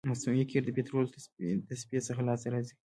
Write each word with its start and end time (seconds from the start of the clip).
مصنوعي 0.09 0.43
قیر 0.49 0.63
د 0.65 0.69
پطرولو 0.77 1.07
د 1.11 1.11
تصفیې 1.69 1.99
څخه 2.07 2.21
لاسته 2.27 2.47
راځي 2.53 2.73